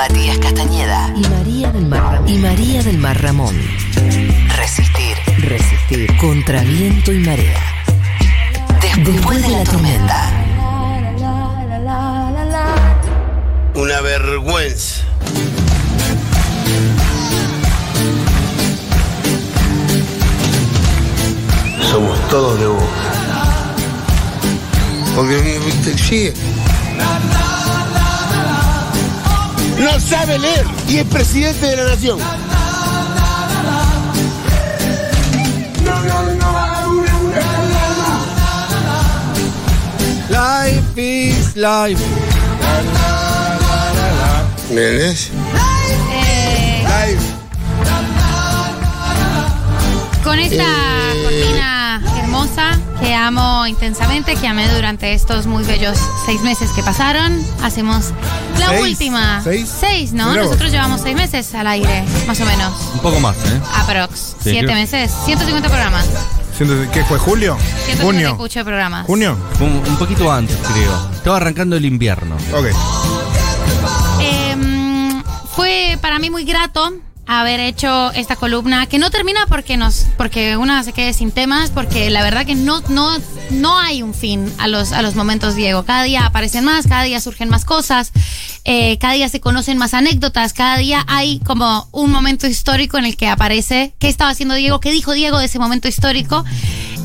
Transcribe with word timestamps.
Matías 0.00 0.38
Castañeda 0.38 1.12
y 1.14 1.20
María 1.28 1.70
del 1.72 1.86
Mar 1.86 2.00
Ramón. 2.00 2.28
Y 2.28 2.38
María 2.38 2.82
del 2.82 2.96
Mar 2.96 3.20
Ramón. 3.20 3.54
Resistir. 4.56 5.14
Resistir 5.46 6.16
contra 6.16 6.62
viento 6.62 7.12
y 7.12 7.18
marea. 7.18 7.60
Después, 9.04 9.42
de 9.42 9.48
la 9.50 9.62
tormenta. 9.62 10.30
Una 13.74 14.00
vergüenza. 14.00 15.02
Somos 21.90 22.28
todos 22.30 22.58
de 22.58 22.66
Boca. 22.68 22.84
Porque 25.14 25.60
viste, 25.66 25.98
sigue. 25.98 26.34
No 30.00 30.06
sabe 30.16 30.38
leer 30.38 30.64
y 30.88 30.96
es 30.96 31.04
presidente 31.06 31.66
de 31.66 31.76
la 31.76 31.84
nación. 31.84 32.18
Life 40.30 40.96
is 40.96 41.56
life. 41.56 42.00
¿Me 44.70 44.80
entendés? 44.80 45.30
Eh, 46.12 46.84
Live. 46.84 47.20
con 50.22 50.38
esta 50.38 50.62
Eh. 50.64 51.22
cortina 51.24 52.00
hermosa 52.22 52.78
que 53.00 53.14
amo 53.14 53.66
intensamente, 53.66 54.36
que 54.36 54.46
amé 54.46 54.68
durante 54.74 55.12
estos 55.14 55.46
muy 55.46 55.64
bellos 55.64 55.98
seis 56.26 56.40
meses 56.42 56.70
que 56.72 56.82
pasaron, 56.82 57.42
hacemos 57.62 58.12
la 58.58 58.68
¿Seis? 58.68 58.80
última. 58.82 59.42
¿Seis? 59.42 60.12
¿no? 60.12 60.28
Mirá 60.30 60.42
vos. 60.42 60.50
Nosotros 60.50 60.70
llevamos 60.72 61.00
seis 61.00 61.16
meses 61.16 61.54
al 61.54 61.66
aire, 61.66 62.04
más 62.26 62.40
o 62.40 62.44
menos. 62.44 62.72
Un 62.94 63.00
poco 63.00 63.20
más, 63.20 63.36
¿eh? 63.46 63.60
Aprox. 63.76 64.36
Siete 64.42 64.66
creo- 64.66 64.74
meses. 64.76 65.10
150 65.24 65.68
programas. 65.68 66.06
¿Qué 66.92 67.04
fue? 67.04 67.18
¿Julio? 67.18 67.56
150 67.86 68.04
¿Junio? 68.04 68.48
de 68.48 68.64
programas. 68.64 69.06
¿Junio? 69.06 69.36
Un, 69.60 69.82
un 69.88 69.96
poquito 69.96 70.30
antes, 70.30 70.56
creo. 70.72 71.10
Estaba 71.14 71.38
arrancando 71.38 71.76
el 71.76 71.86
invierno. 71.86 72.36
Ok. 72.54 72.66
Eh, 74.20 75.22
fue 75.56 75.98
para 76.02 76.18
mí 76.18 76.28
muy 76.28 76.44
grato 76.44 76.92
haber 77.38 77.60
hecho 77.60 78.10
esta 78.12 78.34
columna 78.34 78.86
que 78.86 78.98
no 78.98 79.08
termina 79.08 79.46
porque 79.46 79.76
nos 79.76 80.06
porque 80.16 80.56
una 80.56 80.82
se 80.82 80.92
quede 80.92 81.12
sin 81.12 81.30
temas 81.30 81.70
porque 81.70 82.10
la 82.10 82.24
verdad 82.24 82.44
que 82.44 82.56
no 82.56 82.82
no 82.88 83.16
no 83.50 83.78
hay 83.78 84.02
un 84.02 84.14
fin 84.14 84.52
a 84.58 84.66
los 84.66 84.90
a 84.90 85.00
los 85.00 85.14
momentos 85.14 85.54
Diego. 85.54 85.84
Cada 85.84 86.02
día 86.02 86.26
aparecen 86.26 86.64
más 86.64 86.88
cada 86.88 87.04
día 87.04 87.20
surgen 87.20 87.48
más 87.48 87.64
cosas 87.64 88.10
eh, 88.64 88.98
cada 88.98 89.14
día 89.14 89.28
se 89.28 89.38
conocen 89.40 89.78
más 89.78 89.94
anécdotas 89.94 90.52
cada 90.52 90.76
día 90.76 91.04
hay 91.06 91.38
como 91.38 91.88
un 91.92 92.10
momento 92.10 92.48
histórico 92.48 92.98
en 92.98 93.04
el 93.04 93.16
que 93.16 93.28
aparece 93.28 93.94
qué 94.00 94.08
estaba 94.08 94.32
haciendo 94.32 94.56
Diego 94.56 94.80
qué 94.80 94.90
dijo 94.90 95.12
Diego 95.12 95.38
de 95.38 95.46
ese 95.46 95.60
momento 95.60 95.86
histórico 95.86 96.44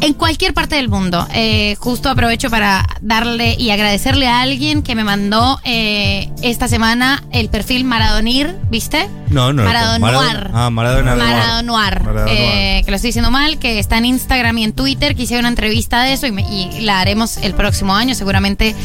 en 0.02 0.14
cualquier 0.14 0.54
parte 0.54 0.76
del 0.76 0.90
mundo. 0.90 1.28
Eh, 1.34 1.76
justo 1.80 2.10
aprovecho 2.10 2.50
para 2.50 2.86
darle 3.02 3.56
y 3.58 3.72
agradecerle 3.72 4.28
a 4.28 4.42
alguien 4.42 4.84
que 4.84 4.94
me 4.96 5.04
mandó 5.04 5.60
eh, 5.64 6.30
esta 6.42 6.68
semana 6.68 7.24
el 7.32 7.50
perfil 7.50 7.86
Maradonir, 7.86 8.56
¿viste? 8.70 9.10
No, 9.30 9.52
no. 9.54 9.64
Maradonoir. 9.64 10.14
Maradona- 10.14 10.52
Ah, 10.54 10.70
Maradona. 10.70 11.16
Maradonoir. 11.16 12.04
Maradonoir. 12.04 12.38
Eh, 12.40 12.82
que 12.86 12.92
lo 12.92 12.96
estoy 12.96 13.10
diciendo 13.10 13.32
mal, 13.32 13.58
que 13.58 13.80
está 13.80 13.98
en 13.98 14.06
Instagram 14.06 14.58
y 14.60 14.64
en 14.66 14.74
Twitter, 14.74 15.16
que 15.16 15.24
hice 15.24 15.40
una 15.40 15.48
entrevista 15.50 16.04
de 16.04 16.14
eso 16.14 16.28
y, 16.28 16.32
me- 16.32 16.44
y 16.44 16.82
la 16.82 17.00
haremos 17.00 17.38
el 17.38 17.54
próximo 17.56 17.96
año, 17.96 18.14
seguramente 18.16 18.76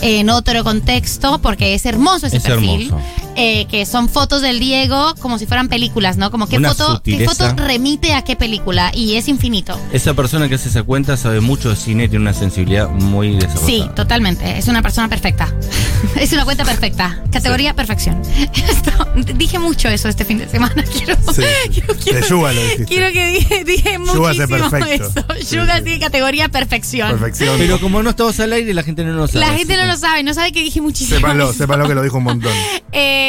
en 0.00 0.30
otro 0.30 0.64
contexto, 0.64 1.38
porque 1.40 1.74
es 1.74 1.84
hermoso 1.86 2.26
ese 2.26 2.38
Es 2.38 2.42
perfil. 2.44 2.86
hermoso. 2.86 3.00
Eh, 3.36 3.66
que 3.66 3.86
son 3.86 4.08
fotos 4.08 4.42
del 4.42 4.60
Diego 4.60 5.14
como 5.20 5.38
si 5.38 5.46
fueran 5.46 5.68
películas, 5.68 6.16
¿no? 6.16 6.30
Como 6.30 6.46
qué 6.46 6.58
Una 6.58 6.74
foto, 6.74 7.02
qué 7.04 7.24
foto 7.24 7.54
remite 7.56 8.14
a 8.14 8.22
qué 8.22 8.36
película 8.36 8.90
y 8.94 9.14
es 9.16 9.28
infinito. 9.28 9.78
Esa 9.92 10.14
persona 10.14 10.48
que 10.48 10.56
hace 10.56 10.68
esa 10.68 10.82
cuenta 10.82 11.16
sabe 11.16 11.40
mucho 11.40 11.70
de 11.70 11.76
cine 11.76 12.04
y 12.04 12.08
tiene 12.08 12.22
una 12.22 12.34
sensibilidad 12.34 12.88
muy 12.88 13.32
desarrollada. 13.36 13.66
Sí, 13.66 13.84
totalmente. 13.94 14.58
Es 14.58 14.68
una 14.68 14.82
persona 14.82 15.08
perfecta. 15.08 15.52
es 16.20 16.32
una 16.32 16.44
cuenta 16.44 16.64
perfecta. 16.64 17.22
Categoría 17.30 17.74
perfección. 17.74 18.20
Esto- 18.54 19.08
dije 19.34 19.58
mucho 19.58 19.88
eso 19.88 20.08
este 20.08 20.24
fin 20.24 20.38
de 20.38 20.48
semana. 20.48 20.82
Quiero, 20.92 21.16
Sí. 21.32 21.42
quiero, 21.72 21.94
quiero- 21.94 22.20
De 22.20 22.28
Yuga 22.28 22.52
lo 22.52 22.86
quiero 22.86 23.12
que 23.12 23.26
dije, 23.26 23.64
dije 23.64 23.98
muchísimo 23.98 24.68
perfecto. 24.70 25.24
eso. 25.40 25.56
Yuga 25.56 25.78
sí. 25.78 25.84
tiene 25.84 25.98
categoría 26.00 26.48
perfección. 26.48 27.10
Perfección. 27.10 27.56
Pero 27.58 27.80
como 27.80 28.02
no 28.02 28.10
estabas 28.10 28.38
al 28.40 28.52
aire, 28.52 28.74
la 28.74 28.82
gente 28.82 29.04
no 29.04 29.12
lo 29.12 29.26
sabe. 29.26 29.40
La 29.46 29.52
gente 29.54 29.76
no 29.76 29.86
lo 29.86 29.96
sabe, 29.96 30.22
no 30.22 30.34
sabe 30.34 30.52
que 30.52 30.62
dije 30.62 30.80
muchísimo. 30.80 31.16
Sépanlo, 31.18 31.44
eso. 31.50 31.54
sépanlo 31.54 31.88
que 31.88 31.94
lo 31.94 32.02
dijo 32.02 32.18
un 32.18 32.24
montón. 32.24 32.52
Eh, 32.92 33.21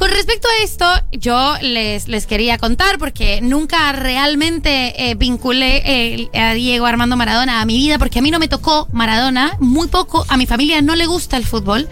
con 0.00 0.10
respecto 0.10 0.48
a 0.48 0.64
esto, 0.64 0.86
yo 1.12 1.56
les, 1.60 2.08
les 2.08 2.26
quería 2.26 2.56
contar 2.56 2.98
porque 2.98 3.42
nunca 3.42 3.92
realmente 3.92 5.10
eh, 5.10 5.14
vinculé 5.14 5.82
eh, 5.84 6.30
a 6.32 6.54
Diego 6.54 6.86
Armando 6.86 7.18
Maradona 7.18 7.60
a 7.60 7.66
mi 7.66 7.76
vida 7.76 7.98
porque 7.98 8.20
a 8.20 8.22
mí 8.22 8.30
no 8.30 8.38
me 8.38 8.48
tocó 8.48 8.88
Maradona, 8.92 9.58
muy 9.60 9.88
poco, 9.88 10.24
a 10.28 10.38
mi 10.38 10.46
familia 10.46 10.80
no 10.80 10.96
le 10.96 11.04
gusta 11.04 11.36
el 11.36 11.44
fútbol. 11.44 11.86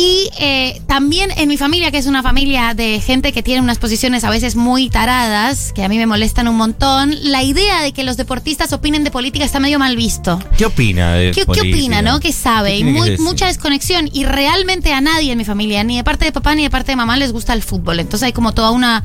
Y 0.00 0.30
eh, 0.38 0.80
también 0.86 1.30
en 1.36 1.46
mi 1.46 1.58
familia, 1.58 1.90
que 1.90 1.98
es 1.98 2.06
una 2.06 2.22
familia 2.22 2.72
de 2.72 3.02
gente 3.02 3.34
que 3.34 3.42
tiene 3.42 3.60
unas 3.60 3.76
posiciones 3.76 4.24
a 4.24 4.30
veces 4.30 4.56
muy 4.56 4.88
taradas, 4.88 5.74
que 5.74 5.84
a 5.84 5.90
mí 5.90 5.98
me 5.98 6.06
molestan 6.06 6.48
un 6.48 6.56
montón, 6.56 7.14
la 7.20 7.42
idea 7.42 7.82
de 7.82 7.92
que 7.92 8.02
los 8.02 8.16
deportistas 8.16 8.72
opinen 8.72 9.04
de 9.04 9.10
política 9.10 9.44
está 9.44 9.60
medio 9.60 9.78
mal 9.78 9.96
visto. 9.96 10.42
¿Qué 10.56 10.64
opina 10.64 11.12
de 11.12 11.32
¿Qué, 11.32 11.44
qué 11.44 11.60
opina, 11.60 12.00
no? 12.00 12.18
¿Qué 12.18 12.32
sabe? 12.32 12.70
¿Qué 12.70 12.78
y 12.78 12.84
muy- 12.84 13.18
mucha 13.18 13.48
desconexión. 13.48 14.08
Y 14.10 14.24
realmente 14.24 14.90
a 14.94 15.02
nadie 15.02 15.32
en 15.32 15.36
mi 15.36 15.44
familia, 15.44 15.84
ni 15.84 15.98
de 15.98 16.04
parte 16.04 16.24
de 16.24 16.32
papá 16.32 16.54
ni 16.54 16.62
de 16.62 16.70
parte 16.70 16.92
de 16.92 16.96
mamá, 16.96 17.18
les 17.18 17.30
gusta 17.30 17.52
el 17.52 17.62
fútbol. 17.62 18.00
Entonces 18.00 18.24
hay 18.24 18.32
como 18.32 18.54
toda 18.54 18.70
una, 18.70 19.04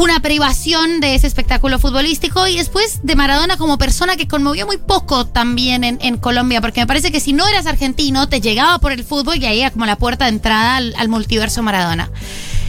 una 0.00 0.20
privación 0.20 1.00
de 1.00 1.14
ese 1.14 1.26
espectáculo 1.26 1.78
futbolístico. 1.78 2.46
Y 2.48 2.56
después 2.56 3.00
de 3.02 3.14
Maradona 3.16 3.58
como 3.58 3.76
persona 3.76 4.16
que 4.16 4.26
conmovió 4.26 4.66
muy 4.66 4.78
poco 4.78 5.26
también 5.26 5.84
en, 5.84 5.98
en 6.00 6.16
Colombia. 6.16 6.62
Porque 6.62 6.80
me 6.80 6.86
parece 6.86 7.12
que 7.12 7.20
si 7.20 7.34
no 7.34 7.46
eras 7.46 7.66
argentino, 7.66 8.26
te 8.26 8.40
llegaba 8.40 8.78
por 8.78 8.92
el 8.92 9.04
fútbol 9.04 9.36
y 9.36 9.44
ahí 9.46 9.60
era 9.60 9.70
como 9.70 9.84
la 9.84 9.96
puerta 9.96 10.24
de 10.24 10.30
entrada 10.30 10.76
al, 10.76 11.08
multiverso 11.10 11.62
Maradona. 11.62 12.10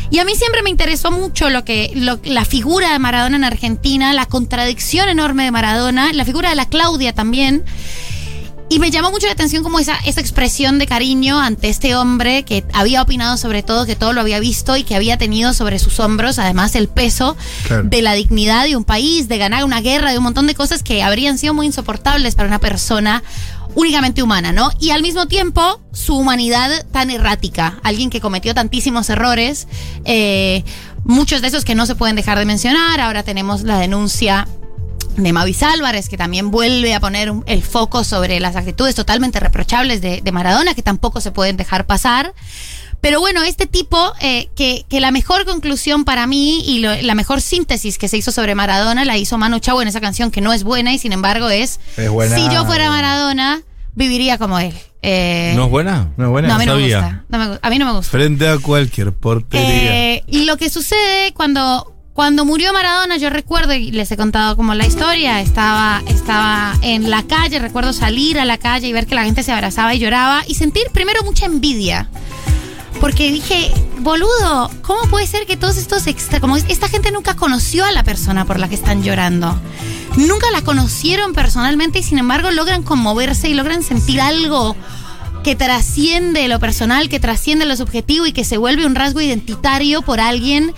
Y 0.09 0.19
a 0.19 0.25
mí 0.25 0.35
siempre 0.35 0.61
me 0.61 0.69
interesó 0.69 1.09
mucho 1.09 1.49
lo 1.49 1.63
que 1.63 1.93
lo- 1.95 2.19
la 2.25 2.43
figura 2.43 2.91
de 2.91 2.99
Maradona 2.99 3.37
en 3.37 3.45
Argentina, 3.45 4.11
la 4.13 4.25
contradicción 4.25 5.07
enorme 5.07 5.45
de 5.45 5.51
Maradona, 5.51 6.11
la 6.11 6.25
figura 6.25 6.49
de 6.49 6.55
la 6.55 6.65
Claudia 6.65 7.13
también. 7.13 7.63
Y 8.71 8.79
me 8.79 8.89
llamó 8.89 9.11
mucho 9.11 9.27
la 9.27 9.33
atención 9.33 9.63
como 9.63 9.79
esa, 9.79 9.97
esa 10.05 10.21
expresión 10.21 10.79
de 10.79 10.87
cariño 10.87 11.37
ante 11.41 11.67
este 11.67 11.93
hombre 11.93 12.43
que 12.43 12.63
había 12.71 13.01
opinado 13.01 13.35
sobre 13.35 13.63
todo, 13.63 13.85
que 13.85 13.97
todo 13.97 14.13
lo 14.13 14.21
había 14.21 14.39
visto 14.39 14.77
y 14.77 14.85
que 14.85 14.95
había 14.95 15.17
tenido 15.17 15.53
sobre 15.53 15.77
sus 15.77 15.99
hombros, 15.99 16.39
además, 16.39 16.73
el 16.75 16.87
peso 16.87 17.35
Claro. 17.67 17.83
de 17.83 18.01
la 18.01 18.13
dignidad 18.13 18.63
de 18.63 18.77
un 18.77 18.85
país, 18.85 19.27
de 19.27 19.37
ganar 19.37 19.65
una 19.65 19.81
guerra, 19.81 20.11
de 20.11 20.19
un 20.19 20.23
montón 20.23 20.47
de 20.47 20.55
cosas 20.55 20.83
que 20.83 21.03
habrían 21.03 21.37
sido 21.37 21.53
muy 21.53 21.65
insoportables 21.65 22.35
para 22.35 22.47
una 22.47 22.59
persona 22.59 23.23
únicamente 23.75 24.23
humana, 24.23 24.53
¿no? 24.53 24.71
Y 24.79 24.91
al 24.91 25.01
mismo 25.01 25.25
tiempo, 25.25 25.81
su 25.91 26.15
humanidad 26.15 26.85
tan 26.93 27.09
errática, 27.09 27.77
alguien 27.83 28.09
que 28.09 28.21
cometió 28.21 28.53
tantísimos 28.53 29.09
errores, 29.09 29.67
eh, 30.05 30.63
muchos 31.03 31.41
de 31.41 31.49
esos 31.49 31.65
que 31.65 31.75
no 31.75 31.85
se 31.85 31.95
pueden 31.95 32.15
dejar 32.15 32.39
de 32.39 32.45
mencionar, 32.45 33.01
ahora 33.01 33.23
tenemos 33.23 33.63
la 33.63 33.77
denuncia 33.79 34.47
de 35.17 35.33
Mavis 35.33 35.63
Álvarez, 35.63 36.09
que 36.09 36.17
también 36.17 36.51
vuelve 36.51 36.93
a 36.93 36.99
poner 36.99 37.29
un- 37.31 37.43
el 37.47 37.61
foco 37.63 38.03
sobre 38.03 38.39
las 38.39 38.55
actitudes 38.55 38.95
totalmente 38.95 39.39
reprochables 39.39 40.01
de, 40.01 40.21
de 40.21 40.31
Maradona, 40.31 40.73
que 40.73 40.81
tampoco 40.83 41.21
se 41.21 41.31
pueden 41.31 41.57
dejar 41.57 41.85
pasar. 41.85 42.33
Pero 43.01 43.19
bueno, 43.19 43.41
este 43.43 43.65
tipo, 43.65 44.13
eh, 44.21 44.49
que, 44.55 44.85
que 44.87 44.99
la 44.99 45.09
mejor 45.11 45.45
conclusión 45.45 46.05
para 46.05 46.27
mí 46.27 46.63
y 46.65 46.79
lo- 46.79 46.95
la 47.01 47.15
mejor 47.15 47.41
síntesis 47.41 47.97
que 47.97 48.07
se 48.07 48.17
hizo 48.17 48.31
sobre 48.31 48.53
Maradona 48.55 49.05
la 49.05 49.17
hizo 49.17 49.37
Manu 49.39 49.59
Chao 49.59 49.81
en 49.81 49.87
esa 49.87 49.99
canción 50.01 50.29
que 50.31 50.39
no 50.41 50.53
es 50.53 50.63
buena 50.63 50.93
y 50.93 50.99
sin 50.99 51.11
embargo 51.11 51.49
es, 51.49 51.79
Es 51.97 52.09
buena. 52.09 52.35
si 52.35 52.43
yo 52.53 52.63
fuera 52.65 52.89
Maradona, 52.89 53.61
viviría 53.95 54.37
como 54.37 54.59
él. 54.59 54.73
Eh, 55.01 55.53
¿No 55.55 55.65
es 55.65 55.71
buena? 55.71 56.09
¿No 56.15 56.25
es 56.25 56.29
buena? 56.29 56.47
no, 56.49 56.53
a 56.53 56.57
mí 56.59 56.65
no 56.67 56.75
me 56.75 56.81
sabía. 56.81 56.97
gusta. 57.01 57.23
No 57.29 57.37
me 57.39 57.45
gu- 57.47 57.59
a 57.59 57.69
mí 57.71 57.79
no 57.79 57.85
me 57.87 57.91
gusta. 57.93 58.11
Frente 58.11 58.47
a 58.47 58.59
cualquier 58.59 59.11
portería. 59.13 60.13
Eh, 60.13 60.23
y 60.27 60.45
lo 60.45 60.57
que 60.57 60.69
sucede 60.69 61.33
cuando, 61.33 61.91
cuando 62.13 62.43
murió 62.45 62.73
Maradona, 62.73 63.17
yo 63.17 63.29
recuerdo, 63.29 63.73
y 63.73 63.91
les 63.91 64.11
he 64.11 64.17
contado 64.17 64.55
como 64.57 64.73
la 64.75 64.85
historia, 64.85 65.39
estaba, 65.41 66.01
estaba 66.07 66.73
en 66.81 67.09
la 67.09 67.23
calle, 67.23 67.59
recuerdo 67.59 67.93
salir 67.93 68.37
a 68.39 68.45
la 68.45 68.57
calle 68.57 68.87
y 68.87 68.93
ver 68.93 69.07
que 69.07 69.15
la 69.15 69.23
gente 69.23 69.43
se 69.43 69.51
abrazaba 69.51 69.95
y 69.95 69.99
lloraba 69.99 70.43
y 70.47 70.55
sentir 70.55 70.83
primero 70.93 71.23
mucha 71.23 71.45
envidia. 71.45 72.09
Porque 72.99 73.31
dije, 73.31 73.71
boludo, 73.99 74.69
¿cómo 74.83 75.01
puede 75.09 75.25
ser 75.25 75.47
que 75.47 75.57
todos 75.57 75.77
estos 75.77 76.05
extra, 76.05 76.39
como 76.39 76.57
es- 76.57 76.65
esta 76.67 76.87
gente 76.89 77.11
nunca 77.11 77.35
conoció 77.35 77.85
a 77.85 77.91
la 77.91 78.03
persona 78.03 78.45
por 78.45 78.59
la 78.59 78.67
que 78.67 78.75
están 78.75 79.01
llorando? 79.03 79.57
Nunca 80.17 80.51
la 80.51 80.61
conocieron 80.61 81.33
personalmente 81.33 81.99
y 81.99 82.03
sin 82.03 82.17
embargo 82.19 82.51
logran 82.51 82.83
conmoverse 82.83 83.49
y 83.49 83.53
logran 83.53 83.81
sentir 83.83 84.19
algo 84.21 84.75
que 85.43 85.55
trasciende 85.55 86.47
lo 86.49 86.59
personal, 86.59 87.09
que 87.09 87.19
trasciende 87.19 87.65
lo 87.65 87.75
subjetivo 87.75 88.27
y 88.27 88.33
que 88.33 88.43
se 88.43 88.57
vuelve 88.57 88.85
un 88.85 88.93
rasgo 88.93 89.21
identitario 89.21 90.03
por 90.03 90.19
alguien 90.19 90.71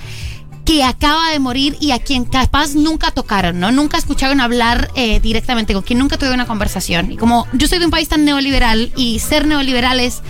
que 0.66 0.84
acaba 0.84 1.30
de 1.32 1.40
morir 1.40 1.76
y 1.80 1.92
a 1.92 2.00
quien 2.00 2.26
capaz 2.26 2.76
nunca 2.76 3.12
tocaron, 3.12 3.60
¿no? 3.60 3.72
Nunca 3.72 3.98
escucharon 3.98 4.40
hablar 4.40 4.90
eh, 4.96 5.20
directamente, 5.20 5.74
con 5.74 5.84
quien 5.84 6.00
nunca 6.00 6.18
tuvieron 6.18 6.36
una 6.40 6.48
conversación. 6.48 7.12
Y 7.12 7.18
como 7.18 7.48
yo 7.54 7.68
soy 7.68 7.80
de 7.80 7.86
un 7.86 7.92
país 7.92 8.08
tan 8.08 8.24
neoliberal 8.26 8.92
y 8.96 9.20
ser 9.20 9.46
neoliberal 9.46 10.00
es 10.00 10.22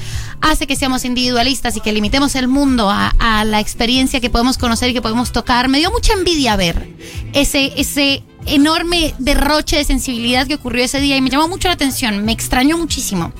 hace 0.41 0.67
que 0.67 0.75
seamos 0.75 1.05
individualistas 1.05 1.77
y 1.77 1.81
que 1.81 1.93
limitemos 1.93 2.35
el 2.35 2.47
mundo 2.47 2.89
a, 2.89 3.13
a 3.19 3.45
la 3.45 3.59
experiencia 3.59 4.19
que 4.19 4.29
podemos 4.29 4.57
conocer 4.57 4.89
y 4.89 4.93
que 4.93 5.01
podemos 5.01 5.31
tocar. 5.31 5.69
Me 5.69 5.77
dio 5.77 5.91
mucha 5.91 6.13
envidia 6.13 6.55
ver 6.55 6.89
ese, 7.33 7.71
ese 7.77 8.23
enorme 8.45 9.13
derroche 9.19 9.77
de 9.77 9.83
sensibilidad 9.83 10.47
que 10.47 10.55
ocurrió 10.55 10.83
ese 10.83 10.99
día 10.99 11.15
y 11.15 11.21
me 11.21 11.29
llamó 11.29 11.47
mucho 11.47 11.67
la 11.67 11.75
atención, 11.75 12.25
me 12.25 12.31
extrañó 12.31 12.77
muchísimo. 12.77 13.31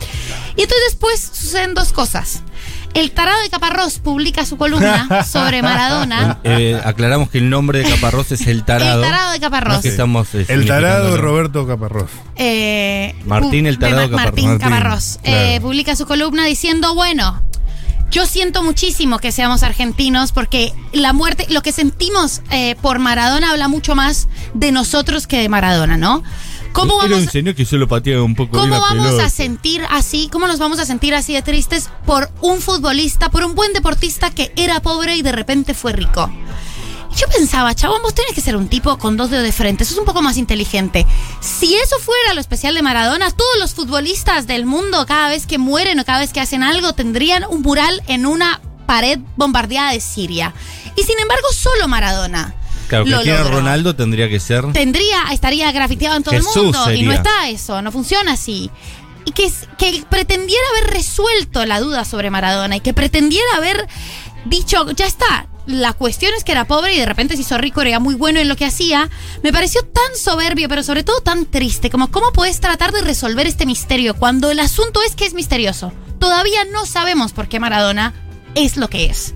Y 0.56 0.62
entonces 0.62 0.84
después 0.90 1.32
suceden 1.34 1.74
dos 1.74 1.92
cosas. 1.92 2.42
El 2.94 3.12
tarado 3.12 3.42
de 3.42 3.50
Caparrós 3.50 4.00
publica 4.00 4.46
su 4.46 4.58
columna 4.58 5.24
sobre 5.28 5.62
Maradona. 5.62 6.40
Eh, 6.44 6.80
aclaramos 6.84 7.30
que 7.30 7.40
el 7.40 7.50
nombre 7.50 7.80
de 7.80 7.90
Caparrós 7.90 8.32
es 8.32 8.46
el 8.48 8.64
tarado. 8.64 9.04
El 9.04 9.10
tarado 9.10 9.32
de 9.32 9.40
Caparrós. 9.40 9.76
No 9.76 9.82
que 9.82 9.90
estamos, 9.90 10.36
eh, 10.36 10.46
El 10.48 10.68
tarado 10.68 11.06
significándolo. 11.06 11.22
Roberto 11.22 11.68
Caparrós. 11.68 12.10
Eh, 12.36 13.16
Martín 13.26 13.66
el 13.66 13.80
tarado 13.80 14.02
de 14.02 14.08
Martín 14.10 14.58
Caparrós. 14.58 14.60
Caparrós. 14.60 15.16
Martín, 15.16 15.34
eh, 15.34 15.46
claro. 15.48 15.62
publica 15.62 15.96
su 15.96 16.06
columna 16.06 16.46
diciendo, 16.46 16.94
bueno, 16.94 17.42
yo 18.14 18.28
siento 18.28 18.62
muchísimo 18.62 19.18
que 19.18 19.32
seamos 19.32 19.64
argentinos 19.64 20.32
porque 20.32 20.72
la 20.92 21.14
muerte, 21.14 21.48
lo 21.50 21.64
que 21.64 21.72
sentimos 21.72 22.44
eh, 22.52 22.76
por 22.80 23.00
Maradona 23.00 23.50
habla 23.50 23.68
mucho 23.68 23.96
más 23.96 24.28
de 24.54 24.72
nosotros 24.72 25.26
que 25.26 25.40
de 25.40 25.50
Maradona, 25.50 25.98
¿no? 25.98 26.24
¿Cómo 26.74 27.02
Era 27.02 27.12
vamos, 27.12 27.28
un 27.28 27.32
señor 27.32 27.56
que 27.56 27.66
solo 27.66 27.88
pateaba 27.88 28.24
un 28.24 28.36
poco 28.36 28.58
¿Cómo 28.58 28.80
vamos 28.80 29.06
pelota. 29.06 29.26
a 29.26 29.30
sentir 29.30 29.82
así? 29.90 30.28
¿Cómo 30.32 30.48
nos 30.48 30.60
vamos 30.60 30.80
a 30.80 30.86
sentir 30.86 31.14
así 31.14 31.34
de 31.34 31.42
tristes 31.42 31.90
por 32.06 32.32
un 32.42 32.62
futbolista, 32.62 33.30
por 33.30 33.44
un 33.46 33.56
buen 33.56 33.74
deportista 33.74 34.32
que 34.32 34.52
era 34.56 34.82
pobre 34.82 35.16
y 35.16 35.22
de 35.22 35.32
repente 35.32 35.74
fue 35.74 35.94
rico? 35.94 36.30
Yo 37.16 37.28
pensaba, 37.28 37.76
chabón, 37.76 38.02
vos 38.02 38.16
tenés 38.16 38.34
que 38.34 38.42
ser 38.42 38.56
un 38.56 38.68
tipo 38.68 38.98
con 38.98 39.18
dos 39.18 39.30
dedos 39.30 39.46
de 39.46 39.52
frente, 39.52 39.86
sos 39.86 40.00
un 40.00 40.06
poco 40.06 40.24
más 40.24 40.36
inteligente. 40.38 41.06
Si 41.42 41.76
eso 41.76 42.00
fuera 42.00 42.34
lo 42.34 42.42
especial 42.42 42.74
de 42.74 42.82
Maradona, 42.82 43.30
todos 43.30 43.60
los 43.60 43.76
futbolistas 43.76 44.48
del 44.48 44.66
mundo, 44.66 45.06
cada 45.06 45.30
vez 45.30 45.46
que 45.46 45.60
mueren 45.60 46.00
o 46.00 46.06
cada 46.06 46.20
vez 46.20 46.34
que 46.34 46.40
hacen 46.40 46.64
algo, 46.64 46.94
tendrían 46.94 47.46
un 47.48 47.62
mural 47.62 48.02
en 48.08 48.26
una 48.26 48.62
pared 48.88 49.20
bombardeada 49.36 49.92
de 49.92 50.00
Siria. 50.02 50.56
Y 50.96 51.04
sin 51.04 51.20
embargo, 51.20 51.48
solo 51.54 51.88
Maradona. 51.88 52.56
Claro, 52.88 53.06
lo 53.06 53.24
logró 53.24 53.50
Ronaldo 53.50 53.96
tendría 53.96 54.30
que 54.30 54.40
ser. 54.40 54.72
tendría, 54.74 55.24
estaría 55.32 55.72
grafiteado 55.72 56.18
en 56.18 56.24
todo 56.24 56.36
Jesús 56.36 56.56
el 56.56 56.64
mundo. 56.64 56.92
Y 56.94 57.04
no 57.04 57.14
está 57.14 57.50
eso, 57.50 57.82
no 57.82 57.92
funciona 57.92 58.34
así. 58.34 58.70
Y 59.26 59.32
que, 59.32 59.52
que 59.78 60.04
pretendiera 60.10 60.64
haber 60.78 60.94
resuelto 60.94 61.66
la 61.66 61.80
duda 61.80 62.06
sobre 62.06 62.30
Maradona 62.30 62.78
y 62.78 62.80
que 62.82 62.94
pretendiera 62.94 63.56
haber 63.56 63.88
dicho, 64.46 64.92
ya 64.92 65.06
está, 65.06 65.48
la 65.66 65.94
cuestión 65.94 66.34
es 66.36 66.44
que 66.44 66.52
era 66.52 66.66
pobre 66.66 66.94
y 66.94 67.00
de 67.00 67.06
repente 67.06 67.36
se 67.36 67.42
hizo 67.42 67.58
rico, 67.58 67.82
era 67.82 68.00
muy 68.00 68.16
bueno 68.16 68.40
en 68.40 68.48
lo 68.48 68.56
que 68.56 68.66
hacía, 68.66 69.10
me 69.44 69.54
pareció 69.54 69.82
tan 69.84 70.18
soberbio, 70.18 70.68
pero 70.68 70.84
sobre 70.84 71.04
todo 71.04 71.22
tan 71.22 71.46
triste, 71.46 71.90
como 71.90 72.12
cómo 72.12 72.32
puedes 72.34 72.60
tratar 72.60 72.92
de 72.92 73.02
resolver 73.02 73.48
este 73.48 73.66
misterio 73.66 74.16
cuando 74.16 74.52
el 74.52 74.60
asunto 74.60 75.02
es 75.04 75.16
que 75.16 75.26
es 75.26 75.34
misterioso. 75.34 75.94
Todavía 76.20 76.66
no 76.66 76.86
sabemos 76.86 77.34
por 77.34 77.48
qué 77.48 77.60
Maradona 77.60 78.14
es 78.56 78.78
lo 78.78 78.90
que 78.90 79.06
es. 79.06 79.34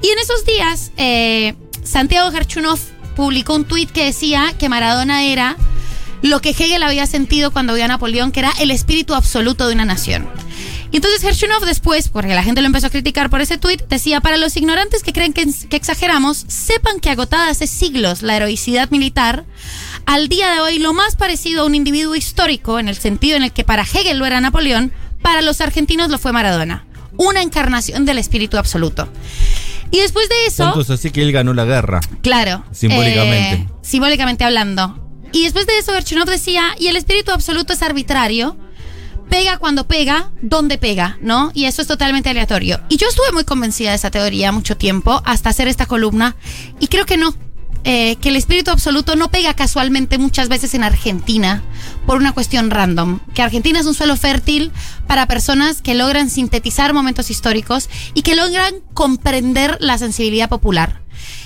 Y 0.00 0.08
en 0.08 0.18
esos 0.18 0.44
días, 0.44 0.92
eh, 0.96 1.54
Santiago 1.88 2.30
Gerchunov 2.30 2.78
publicó 3.16 3.54
un 3.54 3.64
tuit 3.64 3.90
que 3.90 4.04
decía 4.04 4.52
que 4.58 4.68
Maradona 4.68 5.24
era 5.24 5.56
lo 6.20 6.42
que 6.42 6.50
Hegel 6.50 6.82
había 6.82 7.06
sentido 7.06 7.50
cuando 7.50 7.74
vio 7.74 7.86
a 7.86 7.88
Napoleón, 7.88 8.30
que 8.30 8.40
era 8.40 8.52
el 8.60 8.70
espíritu 8.70 9.14
absoluto 9.14 9.66
de 9.66 9.74
una 9.74 9.86
nación. 9.86 10.28
Y 10.90 10.96
entonces 10.96 11.24
Hershunov 11.24 11.64
después, 11.64 12.08
porque 12.08 12.34
la 12.34 12.42
gente 12.42 12.60
lo 12.60 12.66
empezó 12.66 12.88
a 12.88 12.90
criticar 12.90 13.30
por 13.30 13.40
ese 13.40 13.56
tuit, 13.56 13.82
decía, 13.88 14.20
para 14.20 14.36
los 14.36 14.56
ignorantes 14.56 15.02
que 15.02 15.14
creen 15.14 15.32
que, 15.32 15.46
que 15.46 15.76
exageramos, 15.76 16.44
sepan 16.48 17.00
que 17.00 17.08
agotada 17.08 17.48
hace 17.48 17.66
siglos 17.66 18.20
la 18.20 18.36
heroicidad 18.36 18.90
militar, 18.90 19.46
al 20.04 20.28
día 20.28 20.50
de 20.50 20.60
hoy 20.60 20.78
lo 20.78 20.92
más 20.92 21.16
parecido 21.16 21.62
a 21.62 21.64
un 21.64 21.74
individuo 21.74 22.16
histórico, 22.16 22.78
en 22.78 22.88
el 22.88 22.96
sentido 22.96 23.36
en 23.36 23.44
el 23.44 23.52
que 23.52 23.64
para 23.64 23.82
Hegel 23.82 24.18
lo 24.18 24.26
era 24.26 24.42
Napoleón, 24.42 24.92
para 25.22 25.40
los 25.40 25.62
argentinos 25.62 26.10
lo 26.10 26.18
fue 26.18 26.32
Maradona. 26.32 26.84
Una 27.16 27.40
encarnación 27.42 28.04
del 28.04 28.18
espíritu 28.18 28.58
absoluto. 28.58 29.08
Y 29.90 29.98
después 29.98 30.28
de 30.28 30.46
eso... 30.46 30.64
Tanto 30.64 30.80
es 30.80 30.90
así 30.90 31.10
que 31.10 31.22
él 31.22 31.32
ganó 31.32 31.54
la 31.54 31.64
guerra. 31.64 32.00
Claro. 32.22 32.64
Simbólicamente. 32.72 33.54
eh, 33.54 33.68
simbólicamente 33.82 34.44
hablando. 34.44 35.04
Y 35.32 35.44
después 35.44 35.66
de 35.66 35.78
eso, 35.78 35.92
Gerchunov 35.92 36.26
decía, 36.26 36.74
y 36.78 36.88
el 36.88 36.96
espíritu 36.96 37.32
absoluto 37.32 37.72
es 37.72 37.82
arbitrario, 37.82 38.56
pega 39.28 39.58
cuando 39.58 39.86
pega, 39.86 40.30
donde 40.40 40.78
pega, 40.78 41.18
¿no? 41.20 41.50
Y 41.54 41.66
eso 41.66 41.82
es 41.82 41.88
totalmente 41.88 42.30
aleatorio. 42.30 42.80
Y 42.88 42.96
yo 42.96 43.08
estuve 43.08 43.32
muy 43.32 43.44
convencida 43.44 43.90
de 43.90 43.96
esa 43.96 44.10
teoría 44.10 44.52
mucho 44.52 44.76
tiempo, 44.76 45.22
hasta 45.24 45.50
hacer 45.50 45.68
esta 45.68 45.86
columna, 45.86 46.36
y 46.80 46.88
creo 46.88 47.04
que 47.04 47.16
no. 47.16 47.34
Eh, 47.90 48.16
que 48.16 48.28
el 48.28 48.36
espíritu 48.36 48.70
absoluto 48.70 49.16
no 49.16 49.30
pega 49.30 49.54
casualmente 49.54 50.18
muchas 50.18 50.50
veces 50.50 50.74
en 50.74 50.84
Argentina 50.84 51.62
por 52.04 52.18
una 52.18 52.32
cuestión 52.32 52.70
random. 52.70 53.20
Que 53.32 53.40
Argentina 53.40 53.80
es 53.80 53.86
un 53.86 53.94
suelo 53.94 54.14
fértil 54.18 54.72
para 55.06 55.24
personas 55.24 55.80
que 55.80 55.94
logran 55.94 56.28
sintetizar 56.28 56.92
momentos 56.92 57.30
históricos 57.30 57.88
y 58.12 58.20
que 58.20 58.36
logran 58.36 58.74
comprender 58.92 59.78
la 59.80 59.96
sensibilidad 59.96 60.50
popular. 60.50 61.00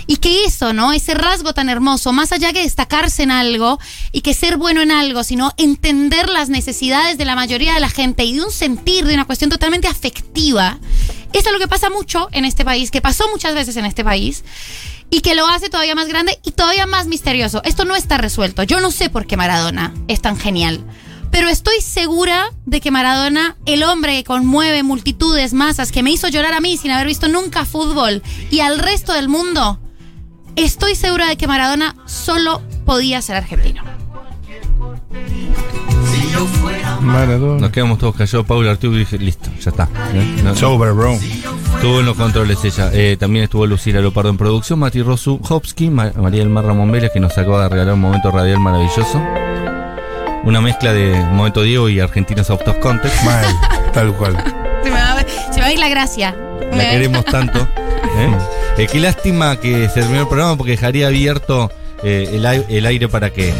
Y 0.08 0.16
que 0.16 0.44
eso, 0.44 0.72
¿no? 0.72 0.92
Ese 0.92 1.14
rasgo 1.14 1.54
tan 1.54 1.68
hermoso, 1.68 2.12
más 2.12 2.32
allá 2.32 2.52
que 2.52 2.62
destacarse 2.64 3.22
en 3.22 3.30
algo 3.30 3.78
y 4.10 4.22
que 4.22 4.34
ser 4.34 4.56
bueno 4.56 4.82
en 4.82 4.90
algo, 4.90 5.22
sino 5.22 5.52
entender 5.58 6.28
las 6.28 6.48
necesidades 6.48 7.18
de 7.18 7.24
la 7.24 7.36
mayoría 7.36 7.74
de 7.74 7.80
la 7.80 7.88
gente 7.88 8.24
y 8.24 8.34
de 8.34 8.42
un 8.42 8.50
sentir, 8.50 9.04
de 9.04 9.14
una 9.14 9.26
cuestión 9.26 9.48
totalmente 9.48 9.86
afectiva. 9.86 10.80
Eso 11.32 11.48
es 11.48 11.52
lo 11.52 11.60
que 11.60 11.68
pasa 11.68 11.88
mucho 11.88 12.28
en 12.32 12.44
este 12.44 12.64
país, 12.64 12.90
que 12.90 13.00
pasó 13.00 13.28
muchas 13.30 13.54
veces 13.54 13.76
en 13.76 13.84
este 13.84 14.02
país 14.02 14.42
y 15.12 15.20
que 15.20 15.34
lo 15.36 15.46
hace 15.46 15.68
todavía 15.68 15.94
más 15.94 16.08
grande 16.08 16.40
y 16.42 16.50
todavía 16.52 16.86
más 16.86 17.06
misterioso. 17.06 17.60
Esto 17.64 17.84
no 17.84 17.94
está 17.94 18.16
resuelto. 18.18 18.62
Yo 18.64 18.80
no 18.80 18.90
sé 18.90 19.10
por 19.10 19.26
qué 19.26 19.36
Maradona 19.36 19.92
es 20.08 20.20
tan 20.22 20.36
genial. 20.38 20.80
Pero 21.30 21.48
estoy 21.48 21.80
segura 21.82 22.46
de 22.66 22.80
que 22.80 22.90
Maradona, 22.90 23.56
el 23.66 23.82
hombre 23.84 24.14
que 24.16 24.24
conmueve 24.24 24.82
multitudes, 24.82 25.52
masas, 25.54 25.92
que 25.92 26.02
me 26.02 26.10
hizo 26.10 26.28
llorar 26.28 26.54
a 26.54 26.60
mí 26.60 26.76
sin 26.78 26.90
haber 26.90 27.06
visto 27.06 27.28
nunca 27.28 27.64
fútbol 27.64 28.22
y 28.50 28.60
al 28.60 28.78
resto 28.78 29.12
del 29.12 29.28
mundo, 29.28 29.78
estoy 30.56 30.94
segura 30.94 31.28
de 31.28 31.36
que 31.36 31.46
Maradona 31.46 31.94
solo 32.06 32.60
podía 32.86 33.20
ser 33.22 33.36
argentino. 33.36 33.82
Maradona. 37.00 37.60
Nos 37.60 37.70
quedamos 37.70 37.98
todos 37.98 38.14
callados. 38.14 38.46
Paula 38.46 38.70
Arturo 38.72 38.96
dije, 38.96 39.18
listo, 39.18 39.50
ya 39.60 39.70
está. 39.70 39.88
¿eh? 40.14 40.40
No- 40.42 40.54
Sober, 40.54 40.92
bro. 40.92 41.18
Estuvo 41.82 41.98
en 41.98 42.06
los 42.06 42.16
controles 42.16 42.64
ella. 42.64 42.90
Eh, 42.92 43.16
también 43.18 43.42
estuvo 43.44 43.66
Lucila 43.66 44.00
Lopardo 44.00 44.30
en 44.30 44.36
producción. 44.38 44.78
Mati 44.78 45.02
Rosu 45.02 45.40
Hopsky, 45.48 45.90
Ma- 45.90 46.12
María 46.16 46.38
del 46.38 46.48
Mar 46.48 46.64
Ramón 46.64 46.92
Vélez, 46.92 47.10
que 47.12 47.18
nos 47.18 47.36
acaba 47.36 47.64
de 47.64 47.68
regalar 47.70 47.94
un 47.94 48.00
momento 48.00 48.30
radial 48.30 48.60
maravilloso. 48.60 49.20
Una 50.44 50.60
mezcla 50.60 50.92
de 50.92 51.12
Momento 51.32 51.62
Diego 51.62 51.88
y 51.88 51.98
Argentinos 51.98 52.48
Out 52.50 52.68
of 52.68 52.78
Context. 52.78 53.24
Mal, 53.24 53.44
tal 53.92 54.14
cual. 54.14 54.36
Se 54.84 54.90
me 54.90 54.96
va, 54.96 55.16
se 55.50 55.54
me 55.56 55.60
va 55.60 55.66
a 55.66 55.72
ir 55.72 55.78
la 55.80 55.88
gracia. 55.88 56.36
La 56.70 56.76
Me- 56.76 56.90
queremos 56.90 57.24
tanto. 57.24 57.58
¿eh? 58.16 58.30
Eh, 58.78 58.86
qué 58.90 59.00
lástima 59.00 59.56
que 59.56 59.88
se 59.88 60.02
terminó 60.02 60.20
el 60.20 60.28
programa 60.28 60.56
porque 60.56 60.72
dejaría 60.72 61.08
abierto 61.08 61.72
eh, 62.04 62.30
el, 62.32 62.44
el 62.46 62.86
aire 62.86 63.08
para 63.08 63.30
que 63.30 63.52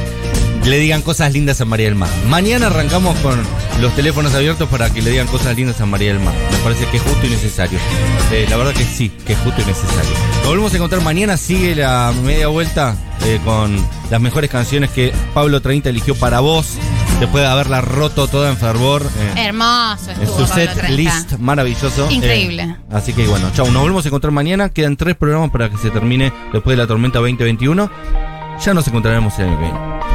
le 0.64 0.78
digan 0.78 1.02
cosas 1.02 1.32
lindas 1.32 1.60
a 1.60 1.64
María 1.64 1.86
del 1.86 1.96
Mar. 1.96 2.08
Mañana 2.28 2.68
arrancamos 2.68 3.16
con 3.18 3.36
los 3.80 3.94
teléfonos 3.96 4.34
abiertos 4.34 4.68
para 4.68 4.90
que 4.90 5.02
le 5.02 5.10
digan 5.10 5.26
cosas 5.26 5.56
lindas 5.56 5.80
a 5.80 5.86
María 5.86 6.12
del 6.12 6.20
Mar. 6.22 6.34
Me 6.50 6.58
parece 6.58 6.86
que 6.86 6.98
es 6.98 7.02
justo 7.02 7.26
y 7.26 7.30
necesario. 7.30 7.78
Eh, 8.30 8.46
la 8.48 8.56
verdad 8.56 8.72
que 8.72 8.84
sí, 8.84 9.10
que 9.26 9.32
es 9.32 9.38
justo 9.40 9.60
y 9.62 9.64
necesario. 9.64 10.10
Nos 10.40 10.46
volvemos 10.48 10.72
a 10.72 10.76
encontrar 10.76 11.02
mañana. 11.02 11.36
Sigue 11.36 11.74
la 11.74 12.12
media 12.22 12.46
vuelta 12.48 12.94
eh, 13.24 13.40
con 13.44 13.76
las 14.10 14.20
mejores 14.20 14.50
canciones 14.50 14.90
que 14.90 15.12
Pablo 15.34 15.60
30 15.60 15.88
eligió 15.88 16.14
para 16.14 16.40
vos. 16.40 16.74
Después 17.20 17.44
de 17.44 17.48
haberla 17.50 17.80
roto 17.80 18.26
toda 18.26 18.50
en 18.50 18.56
fervor. 18.56 19.02
eh, 19.36 19.46
Hermoso. 19.46 20.10
en 20.10 20.26
su 20.26 20.32
Pablo 20.32 20.46
set 20.48 20.72
30. 20.74 20.88
list 20.90 21.32
maravilloso. 21.38 22.10
Increíble. 22.10 22.62
Eh, 22.62 22.76
así 22.92 23.12
que 23.12 23.26
bueno, 23.26 23.50
chau, 23.54 23.66
nos 23.70 23.82
volvemos 23.82 24.04
a 24.04 24.08
encontrar 24.08 24.32
mañana. 24.32 24.68
Quedan 24.70 24.96
tres 24.96 25.16
programas 25.16 25.50
para 25.50 25.70
que 25.70 25.76
se 25.78 25.90
termine 25.90 26.32
después 26.52 26.76
de 26.76 26.82
la 26.82 26.86
tormenta 26.88 27.18
2021. 27.20 27.90
Ya 28.64 28.74
nos 28.74 28.86
encontraremos 28.86 29.36
el 29.38 29.46
año 29.46 29.56
que 29.58 29.62
viene. 29.64 30.11